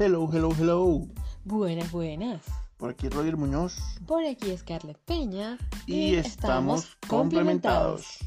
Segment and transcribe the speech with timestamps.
[0.00, 1.08] Hello, hello, hello.
[1.44, 2.40] Buenas, buenas.
[2.76, 3.76] Por aquí Roger Muñoz.
[4.06, 5.58] Por aquí Scarlett Peña.
[5.86, 8.18] Y, estamos complementados.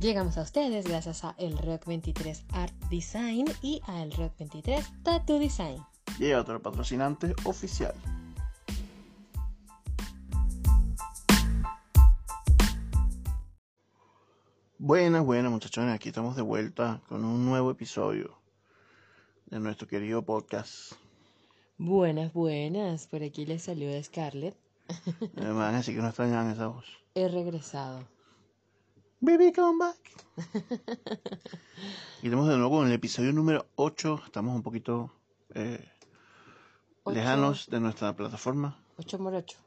[0.00, 5.02] Llegamos a ustedes gracias a El Rock 23 Art Design y a El Rock 23
[5.02, 5.84] Tattoo Design.
[6.18, 7.92] Y otro patrocinante oficial.
[14.78, 18.38] Buenas, buenas muchachones, aquí estamos de vuelta con un nuevo episodio
[19.50, 20.94] de nuestro querido podcast.
[21.82, 23.06] Buenas, buenas.
[23.06, 24.54] Por aquí les salió de Scarlett.
[25.34, 26.84] Me van a decir que no extrañan esa voz.
[27.14, 28.06] He regresado.
[29.20, 29.98] Baby, come back.
[32.22, 34.20] y estamos de nuevo con el episodio número 8.
[34.26, 35.10] Estamos un poquito
[35.54, 35.88] eh,
[37.04, 37.16] Ocho.
[37.16, 38.78] lejanos de nuestra plataforma.
[38.98, 39.58] 8 por 8.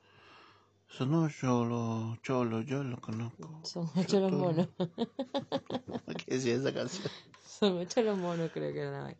[0.89, 3.59] Son los cholos, yo los conozco.
[3.63, 4.67] Son 8 los monos.
[6.27, 7.11] ¿Qué decía esa canción?
[7.43, 9.17] Son 8 los monos, creo que era.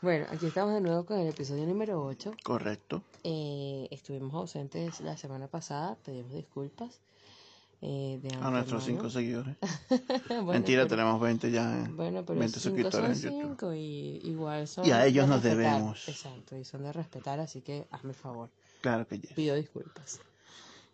[0.00, 2.32] Bueno, aquí estamos de nuevo con el episodio número 8.
[2.44, 3.02] Correcto.
[3.24, 7.00] Eh, estuvimos ausentes la semana pasada, pedimos disculpas.
[7.80, 9.10] eh, de A nuestros cinco antemano.
[9.10, 9.56] seguidores.
[10.28, 11.84] Bueno, Mentira, pero- tenemos 20 ya.
[11.84, 13.48] en- Bueno, pero 20 cinco suscriptores son en YouTube.
[13.50, 15.72] cinco y igual son Y a ellos nos respetar.
[15.74, 16.08] debemos.
[16.08, 18.50] Exacto, y son de respetar, así que hazme el favor.
[18.80, 19.32] Claro que yes.
[19.32, 20.18] Pido disculpas.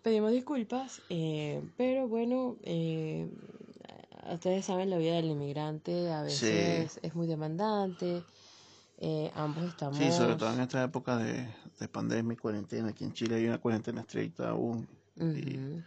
[0.03, 3.31] Pedimos disculpas, eh, pero bueno, eh,
[4.35, 8.23] ustedes saben la vida del inmigrante a veces es muy demandante.
[8.99, 9.99] Eh, ambos estamos.
[9.99, 12.89] Sí, sobre todo en esta época de, de pandemia y cuarentena.
[12.89, 14.89] Aquí en Chile hay una cuarentena estricta aún.
[15.17, 15.83] y- Ujú.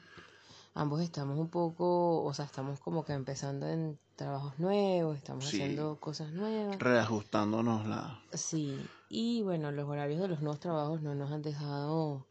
[0.73, 5.57] Ambos estamos un poco, o sea, estamos como que empezando en trabajos nuevos, estamos Sí.
[5.57, 6.77] haciendo cosas nuevas.
[6.77, 8.19] reajustándonos la...
[8.31, 12.27] Sí, y bueno, los horarios de los nuevos trabajos no nos han dejado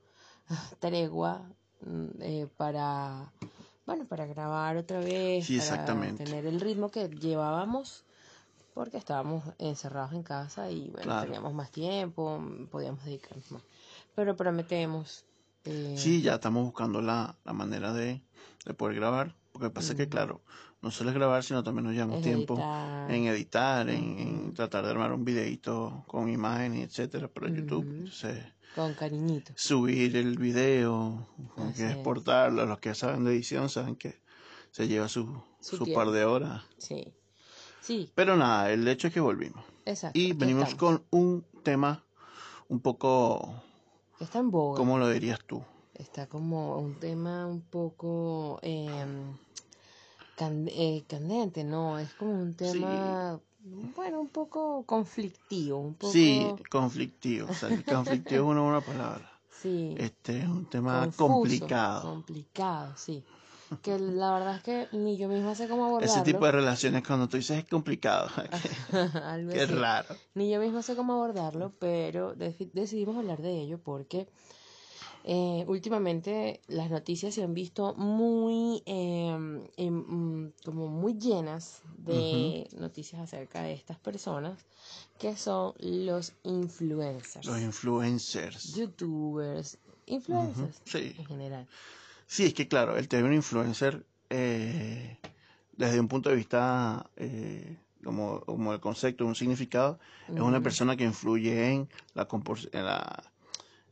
[0.79, 3.33] tregua mm, eh, para,
[3.85, 6.25] bueno, para grabar otra vez, Sí, para exactamente.
[6.25, 8.05] tener el ritmo que llevábamos,
[8.77, 11.23] porque estábamos encerrados en casa y bueno, Claro.
[11.25, 12.39] teníamos más tiempo,
[12.71, 13.63] podíamos dedicarnos más.
[14.15, 15.25] Pero prometemos.
[15.65, 18.21] eh, Sí, ya estamos buscando la, la manera de,
[18.67, 19.35] de poder grabar.
[19.51, 20.43] Porque pasa que, claro,
[20.83, 23.11] no solo es grabar, sino también nos llevamos es tiempo editar.
[23.11, 27.87] en editar, en, tratar de armar un videito con imágenes, etcétera, para YouTube.
[27.89, 29.55] Entonces, Con cariñito.
[29.57, 32.67] subir el video, con que exportarlo.
[32.67, 34.21] Los que saben de edición saben que
[34.71, 36.63] se lleva su, Su su par de horas.
[36.77, 37.15] Sí.
[37.87, 39.65] Sí, Pero nada, el hecho es que volvimos.
[39.85, 40.19] exacto.
[40.19, 41.01] Y venimos estamos.
[41.01, 42.03] con un tema
[42.69, 43.63] un poco,
[44.19, 44.77] Está en boga.
[44.77, 45.63] ¿cómo lo dirías tú?
[45.95, 49.37] Está como un tema un poco em,
[50.35, 51.99] can- eh, candente, ¿no?
[51.99, 53.41] Es como un tema,
[53.95, 56.13] bueno, un poco conflictivo, un poco...
[56.13, 57.49] Sí, conflictivo.
[57.51, 59.31] O sea, conflictivo es una buena palabra.
[59.63, 62.03] sí, Este es un tema confuso, complicado.
[62.03, 63.23] Complicado, sí.
[63.83, 66.15] Que la verdad es que ni yo misma sé cómo abordarlo.
[66.15, 68.29] Ese tipo de relaciones cuando tú dices es complicado.
[68.91, 69.73] Qué así.
[69.75, 70.15] raro.
[70.35, 74.29] Ni yo misma sé cómo abordarlo, pero decidimos hablar de ello porque
[75.29, 83.63] eh, últimamente las noticias se han visto muy, mm, como muy llenas de noticias acerca
[83.63, 84.59] de estas personas
[85.19, 88.75] que son los influencers, Los influencers.
[88.75, 91.15] youtubers, influencers Sí.
[91.19, 91.67] en general.
[92.27, 95.19] Sí, es que claro, el término influencer, eh,
[95.73, 99.99] desde un punto de vista eh, como, como el concepto, un significado,
[100.29, 103.33] es una persona que influye en la, compor- en la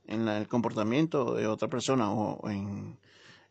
[0.06, 2.98] en la- el comportamiento de otra persona o en,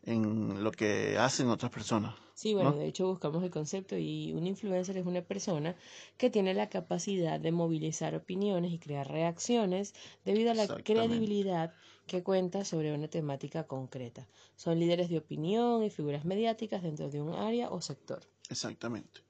[0.04, 2.14] en lo que hacen otras personas.
[2.34, 2.76] Sí, bueno, ¿no?
[2.78, 5.76] de hecho buscamos el concepto y un influencer es una persona
[6.16, 11.72] que tiene la capacidad de movilizar opiniones y crear reacciones debido a la credibilidad
[12.06, 14.26] que cuenta sobre una temática concreta.
[14.56, 18.20] Son líderes de opinión y figuras mediáticas dentro de un área o sector.
[18.50, 19.20] Exactamente.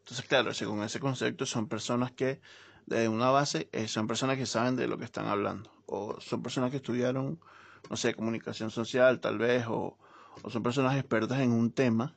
[0.00, 2.40] Entonces, claro, según ese concepto, son personas que,
[2.86, 5.70] de una base, eh, son personas que saben de lo que están hablando.
[5.86, 7.40] O son personas que estudiaron,
[7.88, 9.96] no sé, comunicación social, tal vez, o,
[10.42, 12.14] o son personas expertas en un tema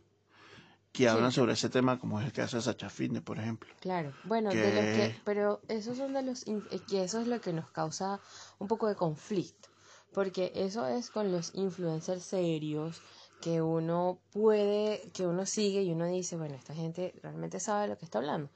[0.91, 3.67] que hablan sobre ese tema, como es el caso de Sacha Fitness, por ejemplo.
[3.79, 7.27] Claro, bueno, de los que, Que- pero esos son de los, eh, que eso es
[7.27, 8.19] lo que nos causa
[8.59, 9.69] un poco de conflicto,
[10.13, 13.01] porque eso es con los influencers serios
[13.41, 17.97] que uno puede, que uno sigue y uno dice, bueno, esta gente realmente sabe lo
[17.97, 18.49] que está hablando.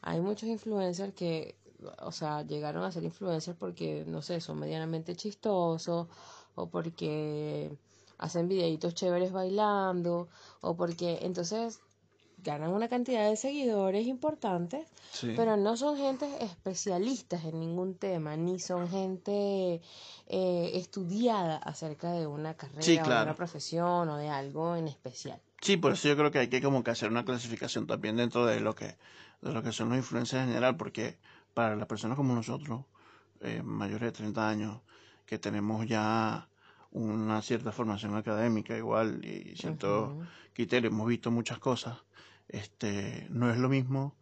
[0.00, 1.54] Hay muchos influencers que,
[2.00, 6.08] o sea, llegaron a ser influencers porque, no sé, son medianamente chistosos
[6.54, 7.76] o porque
[8.18, 10.28] hacen videitos chéveres bailando
[10.60, 11.80] o porque entonces
[12.42, 15.32] ganan una cantidad de seguidores importantes, Sí.
[15.36, 19.80] pero no son gente especialistas en ningún tema, ni son gente
[20.26, 24.88] eh, estudiada acerca de una carrera Sí, o de una profesión o de algo en
[24.88, 25.40] especial.
[25.60, 28.46] Sí, por eso yo creo que hay que como que hacer una clasificación también dentro
[28.46, 28.96] de lo que,
[29.42, 31.18] de lo que son los influencers en general, porque
[31.54, 32.84] para las personas como nosotros,
[33.42, 34.80] eh, mayores de 30 años,
[35.26, 36.48] que tenemos ya
[36.90, 40.12] una cierta formación académica igual y ciertos
[40.52, 41.98] criterios, hemos visto muchas cosas,
[42.52, 44.14] este, no es lo mismo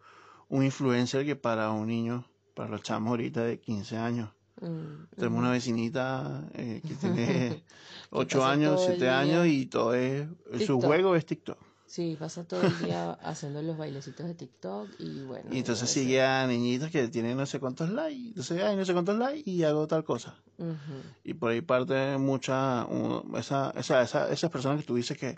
[0.48, 4.30] un influencer que para un niño, para los chamos ahorita de 15 años.
[4.60, 7.62] Mm, Tenemos una vecinita eh, que tiene
[8.10, 10.28] 8 años, 7 años y todo es,
[10.66, 11.58] su juego es TikTok.
[11.86, 15.50] Sí, pasa todo el día haciendo los bailecitos de TikTok y bueno.
[15.50, 18.92] Y entonces sigue a niñitas que tienen no sé cuántos likes, entonces hay no sé
[18.92, 20.36] cuántos likes y hago tal cosa.
[21.24, 22.86] Y por ahí parte mucha,
[23.36, 25.36] esa, esa, esa, esas personas que tú dices que,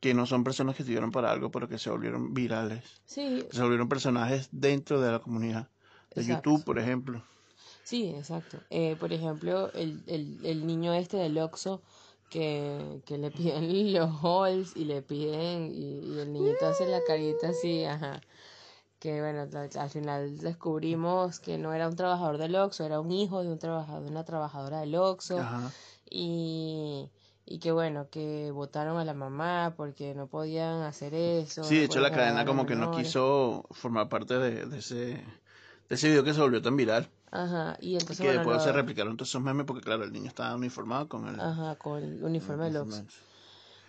[0.00, 2.82] que no son personas que estuvieron para algo, pero que se volvieron virales.
[3.04, 3.46] Sí.
[3.50, 5.68] Se volvieron personajes dentro de la comunidad.
[6.14, 7.22] De YouTube, por ejemplo.
[7.84, 8.58] Sí, exacto.
[8.70, 11.82] Eh, por ejemplo, el, el, el niño este del Oxxo
[12.30, 17.48] que, que le piden los halls y le piden y, el niñito hace la carita
[17.50, 18.20] así, ajá.
[18.98, 23.42] Que bueno, al final descubrimos que no era un trabajador del Oxxo, era un hijo
[23.42, 25.40] de un trabajador, de una trabajadora del Oxxo.
[26.10, 27.10] Y,
[27.50, 31.64] y que bueno, que votaron a la mamá porque no podían hacer eso.
[31.64, 35.96] Sí, de hecho la cadena como que no quiso formar parte de, de ese de
[35.96, 37.10] ese video que se volvió tan viral.
[37.32, 38.20] Ajá, y entonces.
[38.20, 41.40] que después se replicaron todos esos memes porque, claro, el niño estaba uniformado con el.
[41.40, 43.02] Ajá, con el uniforme de Lux.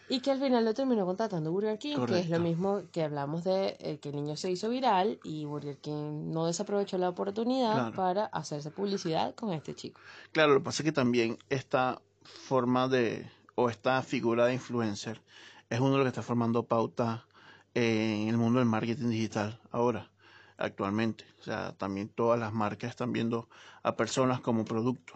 [0.10, 3.44] Y que al final lo terminó contratando Burger King, que es lo mismo que hablamos
[3.44, 7.94] de eh, que el niño se hizo viral y Burger King no desaprovechó la oportunidad
[7.94, 10.02] para hacerse publicidad con este chico.
[10.32, 13.30] Claro, lo que pasa es que también esta forma de,
[13.62, 15.22] o esta figura de influencer,
[15.70, 17.26] es uno de los que está formando pauta
[17.74, 20.10] en el mundo del marketing digital ahora
[20.58, 21.26] actualmente.
[21.40, 23.50] O sea, también todas las marcas están viendo
[23.84, 25.14] a personas como producto,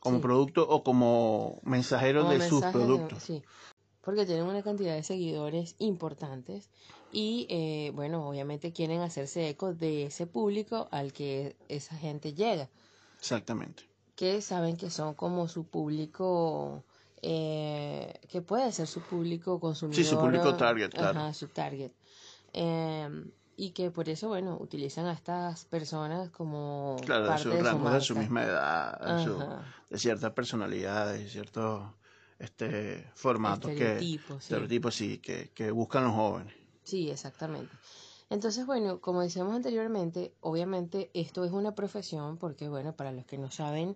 [0.00, 3.22] como producto o como mensajeros de sus productos.
[3.22, 3.42] Sí,
[4.00, 6.70] porque tienen una cantidad de seguidores importantes
[7.12, 12.68] y, eh, bueno, obviamente quieren hacerse eco de ese público al que esa gente llega.
[13.18, 13.84] Exactamente.
[14.16, 16.84] Que saben que son como su público...
[17.22, 20.02] Eh, que puede ser su público consumidor.
[20.02, 21.20] Sí, su público target, claro.
[21.20, 21.92] Ajá, su target.
[22.52, 23.08] Eh,
[23.56, 27.90] y que por eso, bueno, utilizan a estas personas como claro, parte de su, rango
[27.90, 28.98] de su misma edad,
[29.90, 31.82] de ciertas personalidades, de ciertos
[32.38, 34.44] este, formatos estereotipos, que, sí.
[34.44, 36.54] estereotipos sí, que, que buscan los jóvenes.
[36.84, 37.76] Sí, exactamente.
[38.30, 43.36] Entonces, bueno, como decíamos anteriormente, obviamente esto es una profesión porque, bueno, para los que
[43.36, 43.94] no saben,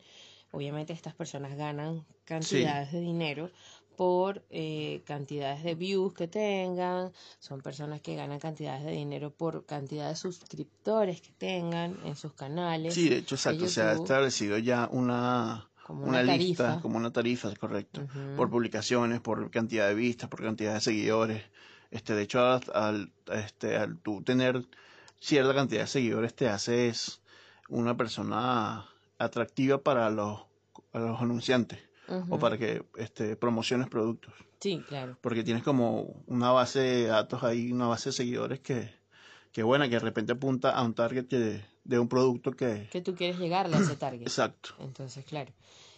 [0.54, 3.50] obviamente estas personas ganan cantidades de dinero
[3.96, 9.64] por eh, cantidades de views que tengan, son personas que ganan cantidades de dinero por
[9.66, 12.94] cantidad de suscriptores que tengan en sus canales.
[12.94, 17.58] Sí, de hecho, exacto, se ha establecido ya una, una, lista, como una tarifa, es
[17.58, 21.42] correcto, por publicaciones, por cantidad de vistas, por cantidad de seguidores.
[21.90, 24.66] Este, de hecho, al, este, al tú tener
[25.20, 27.20] cierta cantidad de seguidores, te haces
[27.68, 28.86] una persona
[29.18, 30.40] atractiva para los,
[30.90, 31.78] para los anunciantes
[32.28, 34.34] o para que este, promociones productos.
[34.60, 35.16] Sí, claro.
[35.20, 38.90] Porque tienes como una base de datos ahí, una base de seguidores que,
[39.52, 42.88] que buena, que de repente apunta a un target que, de un producto que...
[42.90, 44.22] Que tú quieres llegarle a ese target.
[44.22, 44.70] Exacto.
[44.80, 45.52] Entonces, claro.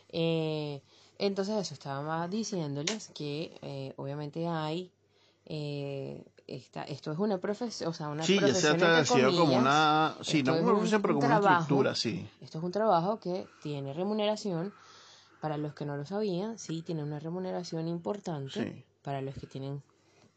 [0.09, 0.83] Eh,
[1.19, 4.93] entonces eso, estaba diciéndoles que eh, obviamente hay...
[5.45, 9.57] Eh, esta, esto es una profesión, o sea, una sí, profesión ya se ha como
[9.57, 12.29] una, sí, no como una profesión, pero como una estructura, sí.
[12.41, 14.73] Esto es un trabajo que tiene remuneración,
[15.41, 18.85] para los que no lo sabían, sí, tiene una remuneración importante.
[19.03, 19.83] Para los que tienen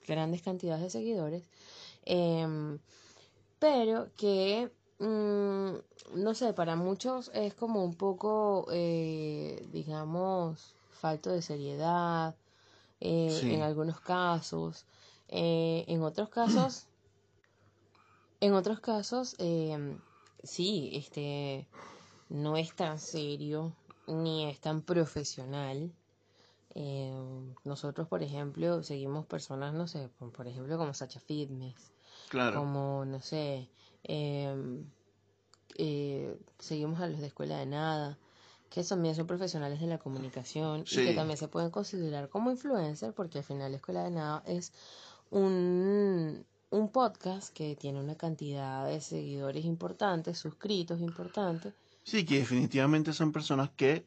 [0.07, 1.43] grandes cantidades de seguidores.
[2.05, 2.79] Em,
[3.57, 11.41] pero que, mm, no sé, para muchos es como un poco, eh, digamos, falto de
[11.41, 12.35] seriedad.
[13.01, 14.85] Eh, en algunos casos.
[15.29, 16.87] Eh, en otros casos,
[18.39, 19.99] en otros casos, em,
[20.43, 21.67] sí, este,
[22.29, 23.75] no es tan serio
[24.07, 25.91] ni es tan profesional.
[26.73, 27.13] Eh,
[27.63, 31.91] nosotros, por ejemplo, seguimos personas, no sé, por ejemplo, como Sacha Fitness.
[32.29, 32.59] Claro.
[32.59, 33.69] Como, no sé,
[34.03, 34.85] em,
[35.77, 38.17] eh, seguimos a los de Escuela de Nada,
[38.69, 43.13] que también son profesionales de la comunicación y que también se pueden considerar como influencer,
[43.13, 44.73] porque al final la Escuela de Nada es
[45.31, 51.73] un, un podcast que tiene una cantidad de seguidores importantes, suscritos importantes
[52.09, 54.03] Sí, que definitivamente son personas que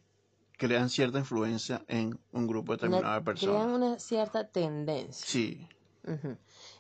[0.59, 3.63] crean cierta influencia en un grupo determinado de personas.
[3.63, 5.25] Crean una cierta tendencia.
[5.25, 5.69] Sí.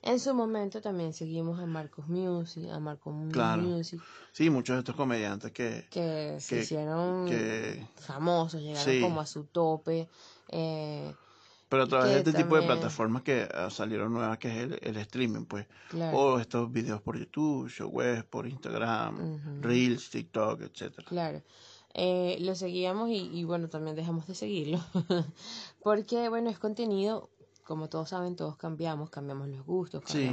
[0.02, 4.00] En su momento también seguimos a Marcos Music, a Marcos Music.
[4.32, 5.86] Sí, muchos de estos comediantes que...
[5.90, 7.28] Que se hicieron
[8.00, 10.08] famosos, llegaron como a su tope.
[10.48, 11.14] Eh,
[11.72, 14.96] pero a través de este tipo de plataformas que ah, salieron nuevas, que es el,
[14.98, 15.66] streaming, pues.
[16.12, 21.08] O estos videos por YouTube, show web, por Instagram, Reels, TikTok, etcétera.
[21.08, 21.42] Claro.
[21.94, 24.80] Eh, lo seguíamos y, y bueno, también dejamos de seguirlo.
[25.82, 27.30] Porque bueno, es contenido,
[27.64, 30.30] como todos saben, todos cambiamos, cambiamos los gustos, Sí.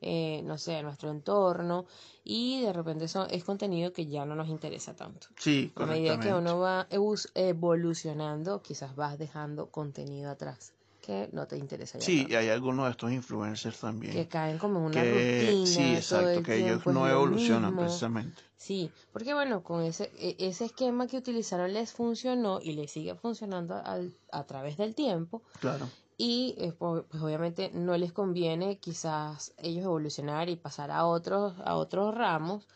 [0.00, 1.86] Eh, no sé, nuestro entorno
[2.24, 5.26] y de repente eso es contenido que ya no nos interesa tanto.
[5.38, 6.86] Sí, A medida que uno va
[7.34, 12.32] evolucionando, quizás vas dejando contenido atrás que no te interesa ya Sí, tanto.
[12.32, 14.12] y hay algunos de estos influencers también.
[14.12, 15.66] Que caen como en una que rutina.
[15.66, 17.80] sí, exacto, que ellos no evolucionan mismo.
[17.80, 18.42] precisamente.
[18.56, 23.14] Sí, porque bueno, con ese, e- ese esquema que utilizaron les funcionó y les sigue
[23.14, 25.42] funcionando al- a través del tiempo.
[25.60, 25.88] Claro.
[26.20, 31.76] Y eh, pues obviamente no les conviene quizás ellos evolucionar y pasar a otros, a
[31.76, 32.66] otros ramos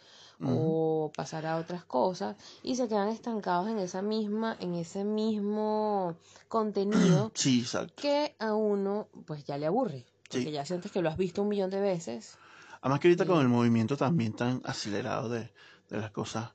[0.44, 6.16] o pasar a otras cosas y se quedan estancados en esa misma, en ese mismo
[6.48, 7.64] contenido Sí,
[7.96, 10.04] que a uno pues ya le aburre.
[10.28, 10.52] Porque Sí.
[10.52, 12.38] ya sientes que lo has visto un millón de veces.
[12.80, 15.52] Además que ahorita con el movimiento también tan acelerado de,
[15.90, 16.52] de las cosas,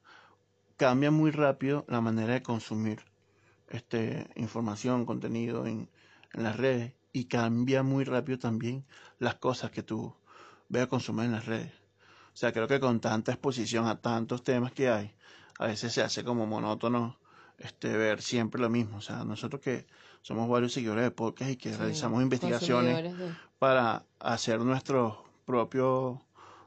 [0.77, 3.01] cambia muy rápido la manera de consumir
[3.69, 5.89] este, información, contenido en,
[6.33, 8.85] en las redes y cambia muy rápido también
[9.19, 10.15] las cosas que tú
[10.69, 11.71] veas consumir en las redes.
[12.33, 15.13] O sea, creo que con tanta exposición a tantos temas que hay,
[15.59, 17.17] a veces se hace como monótono
[17.57, 18.97] este, ver siempre lo mismo.
[18.97, 19.87] O sea, nosotros que
[20.21, 26.21] somos varios seguidores de podcast y que Sí, realizamos investigaciones de- para hacer nuestro propio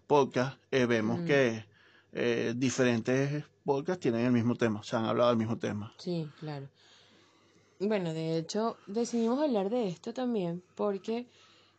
[0.08, 1.24] podcast, eh, vemos Mm.
[1.26, 1.64] que
[2.12, 5.92] eh, diferentes podcasts tienen el mismo tema, o sea, han hablado del mismo tema.
[5.98, 6.66] Sí, claro.
[7.80, 11.26] Bueno, de hecho, decidimos hablar de esto también porque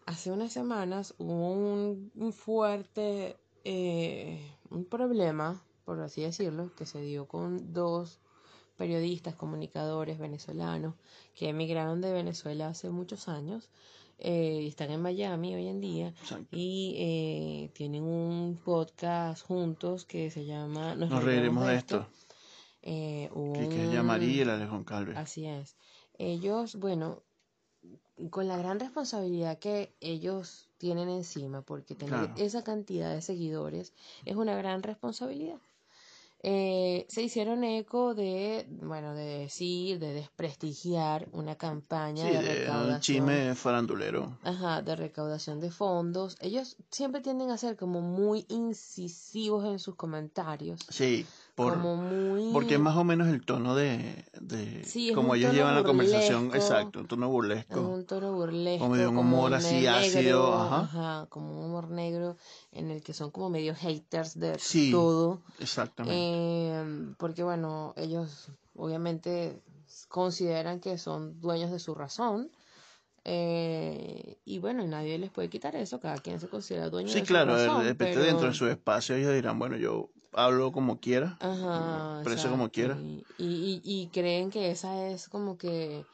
[0.08, 4.40] hace unas semanas hubo un, un fuerte eh,
[4.72, 8.20] un problema, por así decirlo, que se dio con dos
[8.78, 10.96] periodistas, comunicadores venezolanos
[11.36, 13.70] que emigraron de Venezuela hace muchos años
[14.18, 16.48] eh, y están en Miami hoy en día Exacto.
[16.52, 22.08] y eh, tienen un podcast juntos que se llama Nos reiremos de esto,
[22.84, 24.86] Eh, que, que es el Alejón.
[25.16, 25.76] Así es.
[26.24, 27.24] Ellos, bueno,
[28.30, 32.34] con la gran responsabilidad que ellos tienen encima, porque tener Claro.
[32.38, 33.94] esa cantidad de seguidores
[34.26, 35.58] es una gran responsabilidad.
[36.44, 42.50] Eh, se hicieron eco de, bueno, de decir, de desprestigiar una campaña Sí, de de
[42.50, 43.02] un recaudación.
[43.02, 44.38] chisme farandulero.
[44.44, 46.38] Ajá, de recaudación de fondos.
[46.40, 50.80] Ellos siempre tienden a ser como muy incisivos en sus comentarios.
[50.90, 52.52] Sí, por, como muy...
[52.54, 55.84] porque es más o menos el tono de, de Sí, es como ellos llevan la
[55.84, 57.80] conversación, exacto, un tono Es burlesco.
[57.82, 61.26] un tono burlesco, Como de un como humor así negro, ácido, ajá.
[61.30, 62.38] como un humor negro
[62.72, 64.92] en el que son como medio haters de Sí.
[64.92, 65.42] todo.
[65.60, 66.16] Exactamente.
[66.18, 69.62] Eh, porque bueno, ellos obviamente
[70.08, 72.50] consideran que son dueños de su razón.
[73.24, 77.26] eh, y bueno, nadie les puede quitar eso, cada quien se considera dueño sí, de
[77.26, 77.84] claro, su de razón.
[77.84, 82.50] repente pero- dentro de su espacio ellos dirán, bueno, yo hablo como quiera, Ajá, expreso
[82.50, 83.04] como quiera.
[83.04, 86.08] Y, y, y creen que esa es como que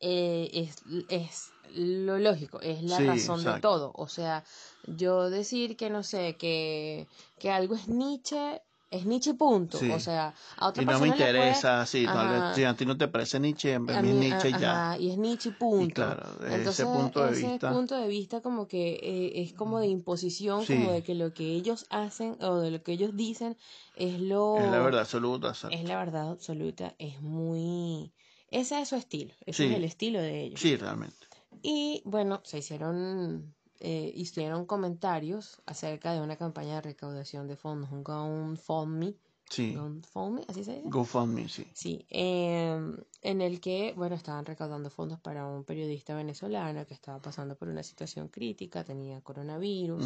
[0.00, 3.92] eh, es, es lo lógico, es la Sí, razón de todo.
[3.94, 4.44] O sea,
[4.82, 8.62] yo decir que no sé, que, que algo es Nietzsche,
[8.92, 9.78] es Nietzsche punto.
[9.78, 9.90] Sí.
[9.90, 12.74] O sea, a otra Y no me le puede- interesa, sí, tal vez, si a
[12.76, 14.70] ti no te parece Nietzsche, a mí a es Nietzsche a- ya.
[14.90, 15.84] ajá, y es Nietzsche punto.
[15.84, 19.42] Y claro, desde Entonces, ese punto de ese vista, punto de vista como que eh,
[19.42, 20.74] es como de imposición, Sí.
[20.76, 23.56] como de que lo que ellos hacen o de lo que ellos dicen
[23.96, 24.58] es lo...
[24.58, 25.48] es la verdad absoluta.
[25.48, 25.76] exacto.
[25.76, 28.12] Es la verdad absoluta, es muy...
[28.50, 29.70] Ese es su estilo, ese Sí.
[29.70, 30.60] es el estilo de ellos.
[30.60, 31.16] Sí, realmente.
[31.62, 37.90] Y bueno, se hicieron, eh, hicieron comentarios acerca de una campaña de recaudación de fondos,
[37.90, 39.14] un GoFundMe,
[39.50, 39.74] Sí.
[39.74, 40.88] GoFundMe, así se dice.
[40.88, 41.66] GoFundMe, sí.
[41.74, 47.18] Sí, em, en el que, bueno, estaban recaudando fondos para un periodista venezolano que estaba
[47.18, 50.04] pasando por una situación crítica, tenía coronavirus,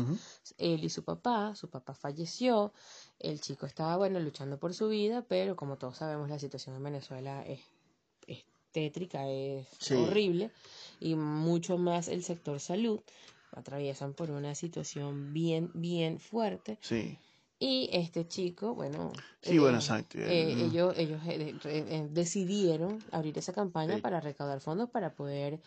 [0.59, 2.73] él y su papá, su papá falleció,
[3.21, 6.83] el chico estaba, bueno, luchando por su vida, pero como todos sabemos, la situación en
[6.83, 7.61] Venezuela es,
[8.27, 9.95] es tétrica, es Sí.
[9.95, 10.51] horrible,
[10.99, 13.01] y mucho más el sector salud,
[13.57, 17.19] atraviesan por una situación bien, bien fuerte, Sí.
[17.59, 20.19] y este chico, bueno, Sí, bueno, exacto.
[20.21, 20.61] eh, Mm.
[20.71, 24.01] ellos, ellos eh, eh, decidieron abrir esa campaña Sí.
[24.03, 25.61] para recaudar fondos para poder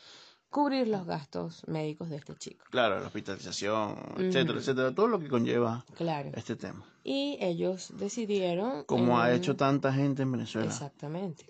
[0.51, 2.65] cubrir los gastos médicos de este chico.
[2.71, 6.31] Claro, la hospitalización, etcétera, etcétera, todo lo que conlleva Claro.
[6.35, 6.83] este tema.
[7.03, 8.83] Y ellos decidieron...
[8.85, 10.67] Como ha hecho tanta gente en Venezuela.
[10.67, 11.45] Exactamente.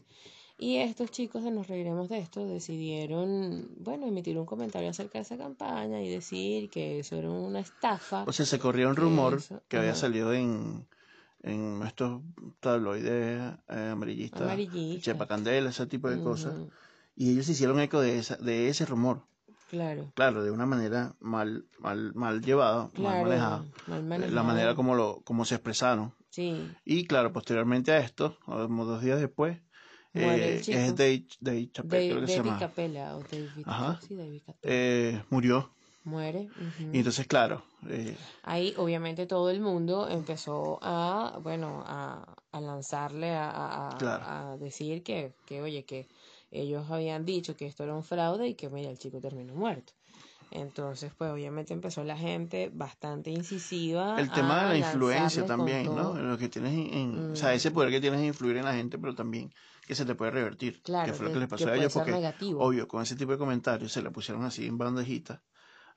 [0.62, 5.22] Y estos chicos de Nos Reiremos de Esto decidieron, bueno, emitir un comentario acerca de
[5.22, 8.26] esa campaña y decir que eso era una estafa.
[8.28, 10.00] O sea, se corría un rumor Eso, que había ajá.
[10.02, 10.86] salido en,
[11.44, 12.22] en estos
[12.60, 15.02] tabloides eh, amarillistas, Amarillista.
[15.02, 16.54] Chepa Candela, ese tipo de cosas.
[17.16, 19.24] Y ellos hicieron eco de, esa, de ese rumor.
[19.70, 20.12] Claro.
[20.16, 23.66] Claro, de una manera mal, mal, mal llevada, mal manejada.
[23.88, 26.14] mal La manera como, lo, como se expresaron.
[26.30, 26.70] Sí.
[26.84, 29.58] Y claro, posteriormente a esto, como dos días después,
[30.14, 30.78] Muere el eh, chico.
[30.78, 32.60] es Dave, Dave Chappelle, Dave- creo que se David llama.
[32.60, 34.00] Capella o David, Ajá.
[34.08, 34.74] sí, David Capella.
[34.76, 35.72] Eh, murió.
[36.04, 36.48] Muere.
[36.92, 43.32] Y entonces, claro, eh, Ahí obviamente todo el mundo empezó a, bueno, a, a lanzarle,
[43.32, 44.24] a, a- a- Claro.
[44.54, 46.08] a decir que, que, oye, que
[46.50, 49.94] ellos habían dicho que esto era un fraude y que, mira, el chico terminó muerto.
[50.52, 54.20] Entonces, pues obviamente empezó la gente bastante incisiva.
[54.20, 56.14] el tema de la influencia también, ¿no?
[56.16, 57.56] Lo que tienes en, en- o sea, Mm.
[57.56, 59.54] ese poder que tienes de influir en la gente, pero también
[59.86, 60.82] que se te puede revertir.
[60.84, 62.64] Claro, que fue lo que- que les que pasó a ellos, porque, negativo.
[62.64, 65.42] obvio, con ese tipo de comentarios se le pusieron así en bandejita.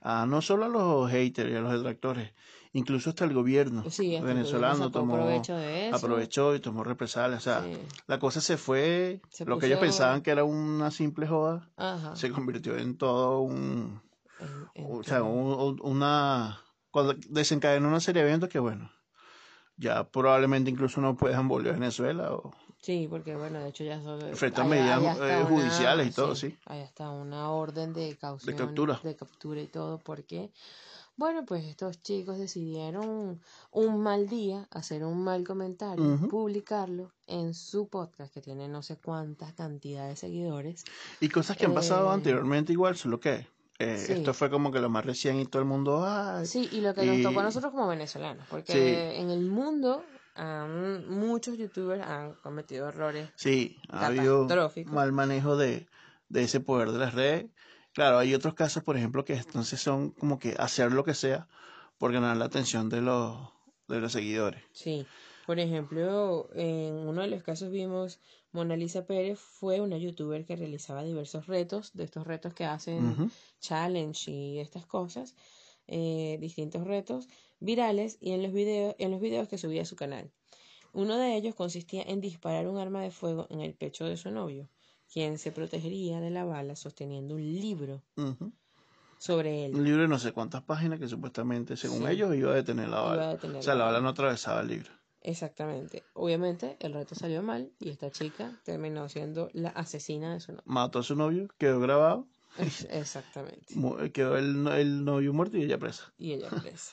[0.04, 2.32] A, no solo a los haters y a los detractores,
[2.72, 5.96] incluso hasta el gobierno Sí, hasta el venezolano tomó, provecho de eso.
[5.96, 7.40] aprovechó y tomó represalias.
[7.40, 7.78] O sea, Sí.
[8.08, 12.16] la cosa se fue, Se lo que ellos pensaban que era una simple joda, Ajá.
[12.16, 14.00] se convirtió en todo un,
[14.42, 18.90] en- en o sea, un- una, cuando desencadenó una serie de eventos que bueno,
[19.76, 24.02] ya probablemente incluso no puedan volver a Venezuela o Sí, porque bueno, de hecho ya
[24.02, 24.20] son...
[24.24, 26.58] Hay- medidas, eh, judiciales y todo, sí.
[26.66, 28.98] Hay hasta una orden de caución, captura.
[29.04, 30.50] de captura y todo, porque,
[31.16, 37.86] bueno, pues estos chicos decidieron un mal día hacer un mal comentario, publicarlo en su
[37.86, 40.84] podcast, que tiene no sé cuántas cantidades de seguidores.
[41.20, 43.46] y cosas que han pasado Eh, anteriormente igual, solo que
[43.82, 44.12] eh, sí.
[44.12, 46.94] esto fue como que lo más recién y todo el mundo, ay, Sí, y lo
[46.94, 49.20] que nos tocó a nosotros como venezolanos, porque Sí.
[49.20, 50.04] en el mundo
[51.08, 54.48] muchos youtubers han cometido errores Sí, ha habido
[54.86, 55.86] mal manejo de,
[56.28, 57.46] de ese poder de las redes.
[57.92, 61.48] Claro, hay otros casos, por ejemplo, que entonces son como que hacer lo que sea
[61.98, 63.38] por ganar la atención de los,
[63.88, 64.64] de los seguidores.
[64.72, 65.06] Sí,
[65.46, 68.20] por ejemplo, en uno de los casos vimos
[68.52, 73.30] Mona Lisa Pérez fue una youtuber que realizaba diversos retos, de estos retos que hacen
[73.60, 75.34] challenge y estas cosas,
[75.86, 77.28] eh, distintos retos
[77.60, 80.30] virales y en los videos, en los videos que subía a su canal.
[80.92, 84.30] Uno de ellos consistía en disparar un arma de fuego en el pecho de su
[84.30, 84.68] novio,
[85.10, 88.02] quien se protegería de la bala sosteniendo un libro
[89.18, 89.74] sobre él.
[89.74, 92.12] Un libro de no sé cuántas páginas que supuestamente, según Sí.
[92.12, 93.28] ellos, iba a detener la bala.
[93.34, 93.96] detener o sea, la la bala.
[93.98, 94.90] bala no atravesaba el libro.
[95.24, 96.04] Exactamente.
[96.14, 100.64] Obviamente el reto salió mal y esta chica terminó siendo la asesina de su novio.
[100.66, 102.26] Mató a su novio, quedó grabado,
[102.58, 103.74] Ex- Exactamente.
[104.12, 106.12] quedó el, el novio muerto y ella presa.
[106.18, 106.92] Y ella presa.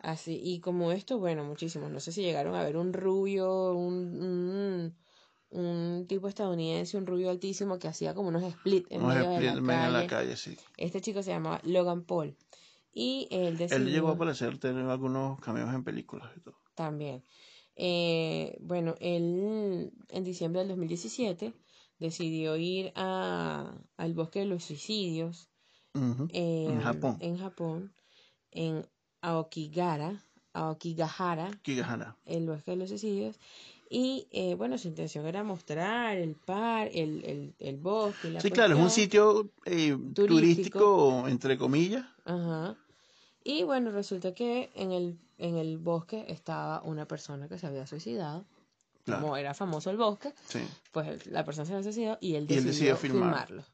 [0.00, 1.90] Así, y como esto, bueno, muchísimos.
[1.90, 4.94] No sé si llegaron a ver un rubio, un, un,
[5.50, 9.36] un tipo estadounidense, un rubio altísimo que hacía como unos split en Unos medio de
[9.36, 10.02] split la en de calle.
[10.02, 10.56] la calle, sí.
[10.76, 12.36] Este chico se llamaba Logan Paul.
[12.92, 16.56] Y él decidió Él llegó a aparecer, tener algunos cameos en películas y todo.
[16.74, 17.22] También.
[17.76, 21.52] Eh, bueno, él en diciembre del 2017
[21.98, 25.48] decidió ir a, al bosque de los suicidios
[26.30, 27.16] eh, En Japón.
[27.20, 27.92] en Japón,
[28.50, 28.86] en
[29.22, 32.16] Aokigara, Aokigahara, Kigahara.
[32.26, 33.38] el bosque de los suicidios.
[33.90, 38.30] Y eh, bueno, su intención era mostrar el par, el, el, el bosque.
[38.30, 40.26] La Sí, claro, es un sitio eh, Turístico.
[40.26, 42.04] turístico, entre comillas.
[42.24, 42.76] Ajá.
[43.44, 47.86] Y bueno, resulta que en el, en el bosque estaba una persona que se había
[47.86, 48.44] suicidado.
[49.04, 49.22] Claro.
[49.22, 50.60] Como era famoso el bosque, Sí.
[50.92, 53.46] pues la persona se había suicidado y él Y él decidió, filmar.
[53.46, 53.64] filmarlo.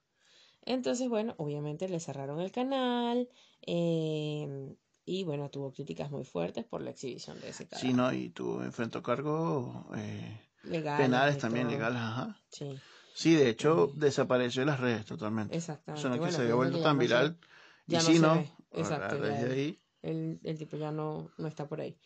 [0.63, 3.29] Entonces, bueno, obviamente le cerraron el canal
[3.63, 7.81] eh, y bueno, tuvo críticas muy fuertes por la exhibición de ese canal.
[7.81, 11.77] Sí, no, y tú enfrentó cargos eh, Legales penales y también, todo.
[11.77, 12.37] legales, ajá.
[12.49, 12.79] Sí,
[13.13, 15.57] Sí, de hecho, desapareció de las redes totalmente.
[15.57, 16.01] exactamente.
[16.01, 17.39] Eso no es que Bueno, se había vuelto tan viral.
[17.87, 18.35] y sí, no.
[18.73, 19.81] Exacto, a raíz ya de ahí.
[20.03, 21.97] El, el tipo ya no, no está por ahí.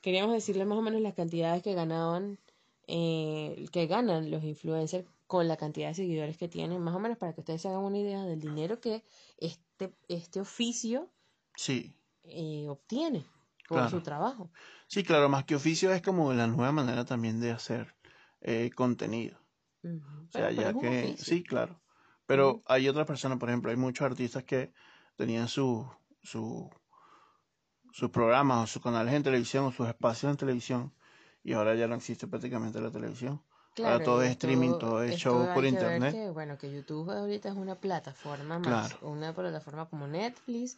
[0.00, 2.38] Queríamos decirle más o menos las cantidades que ganaban,
[2.86, 7.18] eh, que ganan los influencers con la cantidad de seguidores que tienen, más o menos
[7.18, 9.04] para que ustedes se hagan una idea del dinero que
[9.38, 11.08] este, este oficio
[11.56, 11.94] Sí.
[12.24, 13.24] eh, obtiene
[13.68, 13.88] Claro.
[13.90, 14.50] su trabajo.
[14.88, 17.94] Sí, claro, más que oficio es como la nueva manera también de hacer
[18.40, 19.38] eh, contenido.
[19.84, 19.96] Ujú.
[20.28, 20.88] O sea, Pero- ya que...
[21.04, 21.24] oficio.
[21.24, 21.80] Sí, claro.
[22.26, 24.72] Pero hay otras personas, por ejemplo, hay muchos artistas que
[25.16, 25.86] tenían su,
[26.22, 26.68] su,
[27.92, 30.92] sus programas o sus canales en televisión o sus espacios en televisión
[31.42, 33.42] y ahora ya no existe prácticamente la televisión.
[33.78, 36.12] Ahora todo es streaming, esto- todo es show por internet.
[36.12, 39.08] que, bueno, que YouTube ahorita es una plataforma más, Claro.
[39.08, 40.76] una plataforma como Netflix,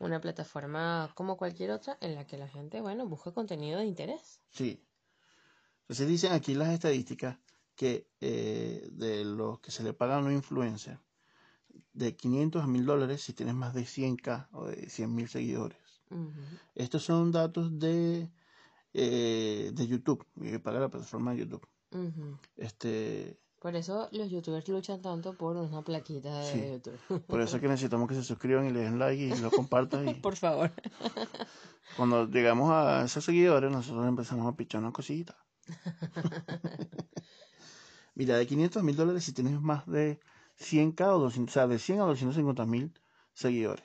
[0.00, 4.40] una plataforma como cualquier otra en la que la gente, bueno, busca contenido de interés.
[4.50, 4.84] Sí.
[5.82, 7.38] Entonces dicen aquí las estadísticas
[7.74, 10.98] que eh, de los que se le pagan a un influencer,
[11.94, 15.78] de 500 a 1000 dólares si tienes más de 100k o de 100 mil seguidores.
[16.74, 18.30] Estos son datos de,
[18.94, 21.66] eh, de YouTube, que paga la plataforma de YouTube.
[22.56, 26.70] Este, Por eso los youtubers luchan tanto por una plaquita de Sí.
[26.72, 26.98] YouTube.
[27.28, 30.08] por eso es que necesitamos que se suscriban y le den like y lo compartan.
[30.08, 30.70] Y, por favor.
[31.96, 35.36] Cuando llegamos a esos seguidores, nosotros empezamos a pichar una cosita.
[38.14, 40.20] Mira, de 500 mil dólares si tienes más de
[40.58, 42.92] 100k o 200, o sea, de 100 a 250 mil
[43.32, 43.84] seguidores.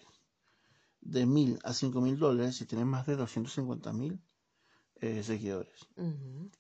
[1.10, 4.20] De 1000 a 5 mil dólares si tienes más de 250 mil
[5.00, 5.88] eh, seguidores.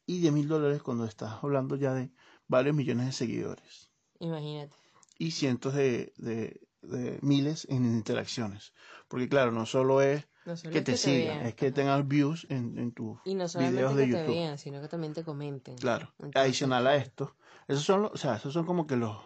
[0.06, 2.12] Y de mil dólares cuando estás hablando ya de
[2.48, 3.90] varios millones de seguidores.
[4.20, 4.74] Imagínate.
[5.20, 8.72] Y cientos de, de, de miles en interacciones.
[9.10, 11.72] Porque claro, no solo es No solo que es te que sigan, vean, es que
[11.72, 14.34] tengas views en, en tus Y no solamente videos que de te YouTube.
[14.36, 15.76] vean, sino que también te comenten.
[15.76, 16.14] Claro.
[16.20, 17.36] Entonces, Adicional a esto,
[17.68, 19.18] esos son, los- o sea, esos son como que los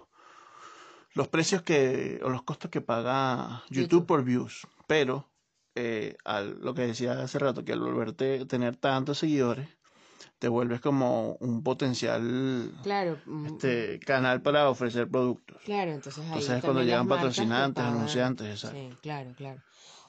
[1.14, 4.06] los precios que o los costos que paga YouTube, YouTube.
[4.06, 5.32] por views, pero
[5.74, 9.70] eh, al, lo que decía hace rato que al volverte tener tantos seguidores
[10.38, 15.62] te vuelves como un potencial Claro, mm, este canal para ofrecer productos.
[15.64, 18.00] claro, entonces ahí Entonces es cuando llegan patrocinantes, pagan.
[18.00, 18.78] anunciantes, exacto.
[18.78, 19.62] Sí, claro, claro.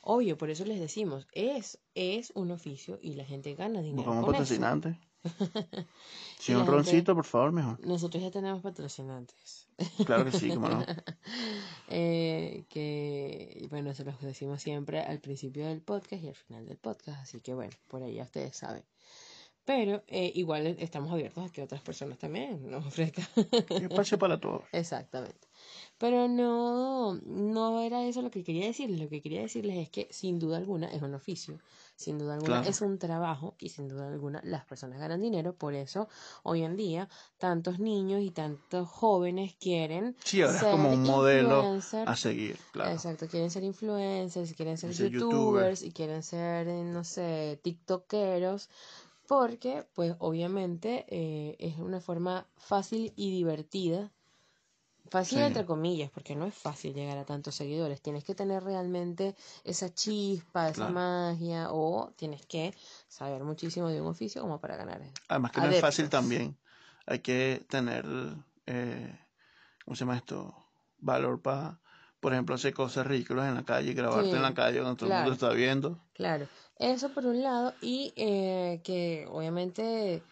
[0.03, 4.25] Obvio, por eso les decimos, es, es un oficio y la gente gana dinero Buscamos
[4.25, 4.92] con eso.
[6.38, 7.78] Si un roncito, por favor, mejor.
[7.87, 9.68] Nosotros ya tenemos patrocinantes.
[10.04, 10.85] Claro que sí, cómo no.
[11.88, 16.78] Eh, que, bueno, se los decimos siempre al principio del podcast y al final del
[16.78, 18.82] podcast, así que bueno, por ahí ya ustedes saben.
[19.64, 23.24] Pero eh, igual estamos abiertos a que otras personas también nos ofrezcan.
[23.70, 24.62] Espacio para todos.
[24.72, 25.48] Exactamente.
[25.98, 29.00] Pero no, no era eso lo que quería decirles.
[29.00, 31.61] Lo que quería decirles es que sin duda alguna es un oficio,
[32.02, 32.70] sin duda alguna Claro.
[32.70, 35.54] es un trabajo y sin duda alguna las personas ganan dinero.
[35.56, 36.08] Por eso
[36.42, 41.02] hoy en día tantos niños y tantos jóvenes quieren Sí, ahora es ser como un
[41.04, 42.08] modelo influencer.
[42.08, 42.90] a seguir, claro.
[42.92, 45.82] Exacto, quieren ser influencers, quieren ser Ser youtubers youtubers.
[45.82, 48.68] y quieren ser, eh, no sé, tiktokeros,
[49.28, 54.12] porque pues obviamente eh, es una forma fácil y divertida,
[55.12, 55.44] fácil Sí.
[55.48, 59.88] entre comillas, porque no es fácil llegar a tantos seguidores, tienes que tener realmente esa
[59.94, 60.94] chispa, esa Claro.
[61.01, 62.75] magia, o tienes que
[63.09, 65.01] saber muchísimo de un oficio como para ganar.
[65.29, 66.57] Además que no es fácil también.
[67.07, 68.05] Hay que tener,
[68.66, 69.18] eh,
[69.85, 70.55] ¿cómo se llama esto?
[70.98, 71.81] Valor para,
[72.20, 75.11] por ejemplo, hacer cosas ridículas en la calle, grabarte Sí, en la calle donde todo
[75.11, 76.01] el mundo está viendo.
[76.14, 80.22] Claro, eso por un lado y eh, que obviamente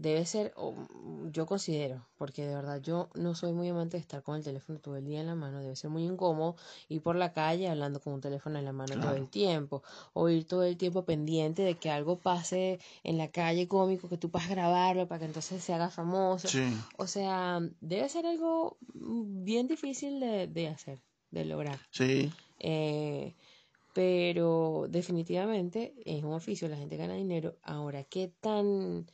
[0.00, 4.00] debe ser, o, mm, yo considero, porque de verdad yo no soy muy amante de
[4.00, 6.56] estar con el teléfono todo el día en la mano, debe ser muy incómodo
[6.88, 9.82] ir por la calle hablando con un teléfono en la mano todo el tiempo,
[10.12, 14.18] o ir todo el tiempo pendiente de que algo pase en la calle cómico, que
[14.18, 16.48] tú puedas grabarlo para que entonces se haga famoso.
[16.48, 16.62] Sí,
[16.96, 21.78] O sea, debe ser algo mm, bien difícil de, de hacer, de lograr.
[21.90, 22.30] sí,
[22.60, 23.34] Eh,
[23.92, 27.56] pero definitivamente es un oficio, la gente gana dinero.
[27.62, 29.06] Ahora, ¿qué tan,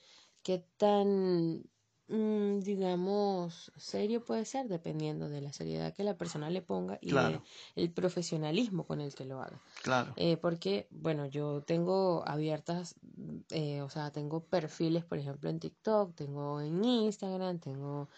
[0.45, 1.65] qué tan,
[2.09, 4.69] mm, digamos, serio puede ser?
[4.69, 7.43] Dependiendo de la seriedad que la persona le ponga y Claro.
[7.75, 9.61] de el profesionalismo con el que lo haga.
[9.83, 10.13] claro.
[10.17, 12.97] Eh, porque, bueno, yo tengo abiertas,
[13.51, 18.09] eh, o sea, tengo perfiles, por ejemplo, en TikTok, tengo en Instagram, tengo...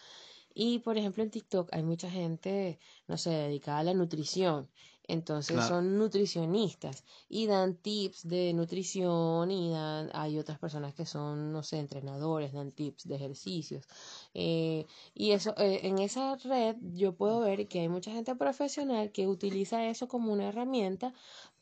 [0.53, 4.69] Y, por ejemplo, en TikTok hay mucha gente, no sé, dedicada a la nutrición.
[5.07, 5.67] Entonces Claro.
[5.69, 11.63] son nutricionistas y dan tips de nutrición y dan, hay otras personas que son, no
[11.63, 13.85] sé, entrenadores, dan tips de ejercicios.
[14.33, 19.11] Eh, y eso, eh, en esa red yo puedo ver que hay mucha gente profesional
[19.11, 21.13] que utiliza eso como una herramienta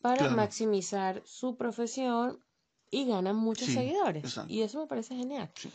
[0.02, 0.36] para Claro.
[0.36, 2.40] maximizar su profesión
[2.92, 4.24] y ganan muchos Sí, seguidores.
[4.26, 4.54] exacto.
[4.54, 5.52] Y eso me parece genial.
[5.56, 5.70] Sí.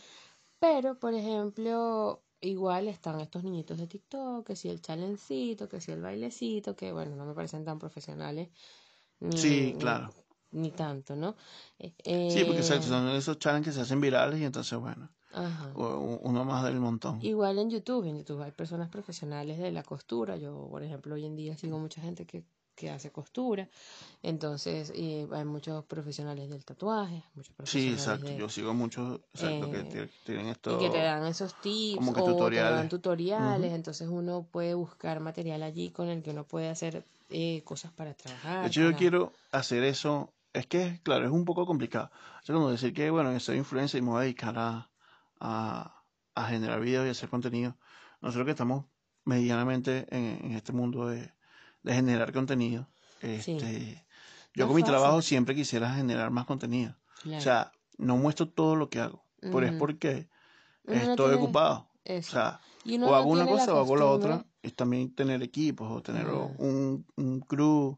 [0.59, 5.91] Pero, por ejemplo, igual están estos niñitos de TikTok, que si el chalencito, que si
[5.91, 8.49] el bailecito, que bueno, no me parecen tan profesionales.
[9.19, 10.11] Ni, Sí, claro.
[10.51, 11.35] Ni, tanto, ¿no?
[11.79, 11.93] Eh,
[12.29, 15.71] Sí, porque eh, exacto, son esos challenges que se hacen virales y entonces, bueno, ajá.
[15.75, 17.23] uno más del montón.
[17.23, 20.35] Igual en YouTube, en YouTube hay personas profesionales de la costura.
[20.35, 22.43] Yo, por ejemplo, hoy en día sigo mucha gente que,
[22.81, 23.69] que hace costura.
[24.23, 28.31] Entonces, y hay muchos profesionales del tatuaje, muchos Sí, profesionales exacto.
[28.31, 30.77] de- Yo sigo muchos, exacto, que Eh, ti- tienen y esto.
[30.79, 32.75] que te dan esos tips como que o te tutoriales.
[32.75, 33.71] dan tutoriales.
[33.73, 38.13] Entonces uno puede buscar material allí con el que uno puede hacer eh, cosas para
[38.15, 38.61] trabajar.
[38.61, 40.33] De hecho, yo quiero hacer eso.
[40.53, 42.11] Es que, claro, es un poco complicado.
[42.43, 44.91] Es como decir que, bueno, soy influencer y me voy a dedicar a,
[45.39, 46.03] a,
[46.35, 47.77] a generar videos y hacer contenido.
[48.21, 48.85] Nosotros que estamos
[49.25, 51.33] medianamente en, en este mundo de,
[51.83, 52.87] de generar contenido,
[53.21, 53.27] Sí.
[53.57, 54.05] este,
[54.53, 56.95] yo No con mi trabajo siempre quisiera generar más contenido.
[57.23, 57.37] Claro.
[57.37, 60.29] O sea, no muestro todo lo que hago, pero es porque
[60.85, 61.87] Uno estoy ocupado.
[61.93, 62.31] O eso.
[62.31, 64.45] sea, Y uno o no hago una cosa o hago la otra.
[64.63, 67.97] Es también tener equipos o tener un, un crew,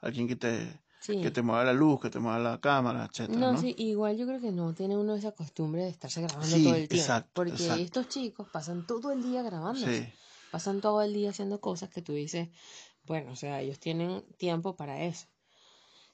[0.00, 1.20] alguien que te, Sí.
[1.20, 3.60] que te mueva la luz, que te mueva la cámara, etcétera, No, ¿no?
[3.60, 6.74] sí, igual yo creo que no tiene uno esa costumbre de estarse grabando Sí, todo
[6.76, 6.94] el tiempo.
[7.02, 7.82] exacto, porque exacto.
[7.82, 9.86] estos chicos pasan todo el día grabando.
[9.86, 10.06] Sí,
[10.50, 12.48] Pasan todo el día haciendo cosas que tú dices,
[13.06, 15.26] bueno, o sea, ellos tienen tiempo para eso.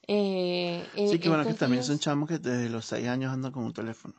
[0.07, 3.51] Eh, Sí, que bueno, que también días- son chamos que desde los seis años andan
[3.51, 4.15] con un teléfono.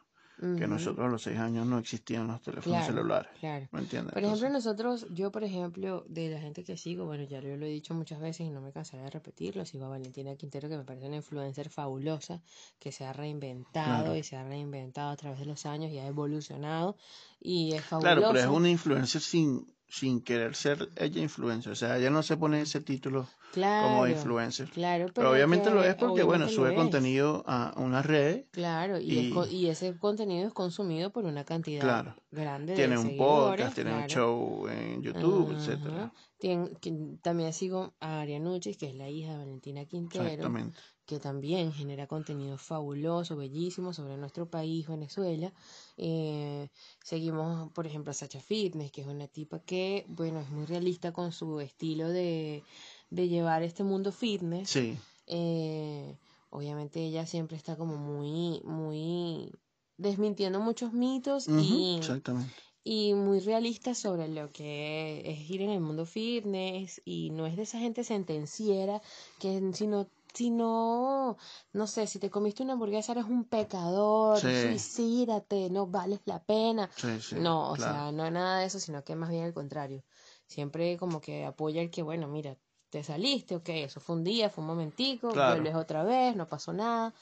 [0.59, 3.31] Que nosotros a los seis años no existían los teléfonos Claro, celulares.
[3.39, 3.69] claro.
[3.71, 4.13] ¿Me entiendes?
[4.13, 7.57] Por ejemplo, Entonces, nosotros, yo por ejemplo, de la gente que sigo, bueno, ya yo
[7.57, 10.69] lo he dicho muchas veces y no me cansaré de repetirlo, sigo a Valentina Quintero,
[10.69, 12.43] que me parece una influencer fabulosa,
[12.81, 14.17] que se ha reinventado Claro.
[14.17, 16.97] y se ha reinventado a través de los años y ha evolucionado
[17.41, 18.51] y es claro, pero es fabulosa.
[18.51, 21.71] una influencer sin, sin querer ser ella influencer.
[21.71, 24.71] O sea, ella no se pone ese título como influencer.
[24.71, 28.47] claro, Pero pero obviamente lo es porque, bueno, sube contenido a unas redes.
[28.53, 32.17] Claro, y, ese contenido es consumido por una cantidad Claro.
[32.31, 35.59] grande de Tiene un seguidores, podcast, tiene un show en YouTube, Ajá.
[35.59, 36.13] etcétera.
[36.41, 40.79] Tien- que- también sigo a Arianuchis, que es la hija de Valentina Quintero, Exactamente.
[41.13, 45.53] Que también genera contenido fabuloso, bellísimo sobre nuestro país, Venezuela.
[45.99, 46.69] Eh,
[47.05, 51.13] seguimos, por ejemplo, a Sacha Fitness, que es una tipa que, bueno, es muy realista
[51.13, 52.63] con su estilo de,
[53.11, 54.71] de llevar este mundo fitness.
[54.71, 54.97] Sí,
[55.27, 56.17] Eh,
[56.49, 59.53] obviamente ella siempre está como muy, muy
[59.99, 62.53] desmintiendo muchos mitos y, exactamente.
[62.85, 67.57] y muy realista sobre lo que es ir en el mundo fitness y no es
[67.57, 69.01] de esa gente sentenciera
[69.39, 71.37] que si no, si no,
[71.73, 74.49] no sé, si te comiste una hamburguesa eres un pecador, Sí.
[74.53, 76.91] suicídate, no vales la pena.
[76.97, 77.79] Sí, sí, no, o claro.
[77.79, 80.05] sea, no nada de eso, sino que más bien al contrario.
[80.47, 82.59] Siempre como que apoya el que, bueno, mira,
[82.91, 85.41] te saliste, ok, eso fue un día, fue un momentico, Claro.
[85.41, 87.15] vuelves otra vez, no pasó nada.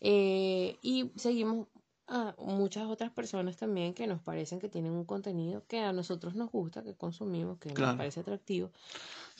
[0.00, 1.68] Eh, y seguimos
[2.12, 6.34] a muchas otras personas también que nos parecen que tienen un contenido que a nosotros
[6.34, 7.92] nos gusta, que consumimos, que Claro.
[7.92, 8.70] nos parece atractivo.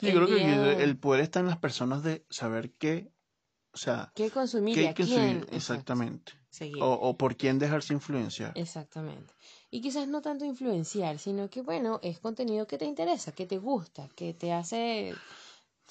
[0.01, 3.13] Sí, El creo que el poder está en las personas de saber qué,
[3.73, 5.47] o sea, ¿Qué consumir qué y a quién?
[5.53, 6.33] exactamente.
[6.81, 8.53] O, o por quién dejarse influenciar.
[8.57, 9.33] Exactamente.
[9.71, 13.57] Y quizás no tanto influenciar, sino que, bueno, es contenido que te interesa, que te
[13.59, 15.15] gusta, que te hace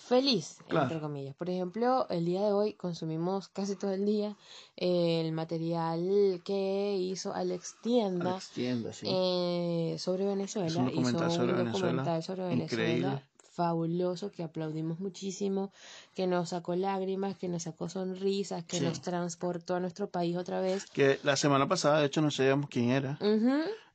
[0.08, 0.86] feliz, Claro.
[0.88, 1.36] entre comillas.
[1.36, 4.36] Por ejemplo, el día de hoy consumimos casi todo el día
[4.76, 9.06] el material que hizo Alex Tienda Alex Tienda, sí.
[9.10, 10.68] eh, sobre Venezuela.
[10.68, 13.24] Es un documental hizo sobre un Venezuela, documental sobre Venezuela increíble.
[13.54, 15.72] fabuloso que aplaudimos muchísimo,
[16.16, 18.84] que nos sacó lágrimas, que nos sacó sonrisas, que Sí.
[18.86, 20.86] nos transportó a nuestro país otra vez.
[20.86, 23.20] Que la semana pasada, de hecho, no sabíamos quién era.